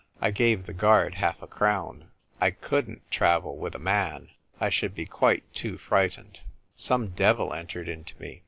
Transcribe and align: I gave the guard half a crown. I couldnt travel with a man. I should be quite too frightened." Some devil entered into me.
I 0.19 0.31
gave 0.31 0.65
the 0.65 0.73
guard 0.73 1.13
half 1.13 1.43
a 1.43 1.47
crown. 1.47 2.09
I 2.39 2.49
couldnt 2.49 3.01
travel 3.11 3.55
with 3.59 3.75
a 3.75 3.77
man. 3.77 4.29
I 4.59 4.71
should 4.71 4.95
be 4.95 5.05
quite 5.05 5.43
too 5.53 5.77
frightened." 5.77 6.39
Some 6.75 7.09
devil 7.09 7.53
entered 7.53 7.87
into 7.87 8.19
me. 8.19 8.39